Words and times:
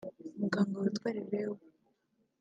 umuganga 0.35 0.75
witwa 0.83 1.09
Leleu 1.15 1.53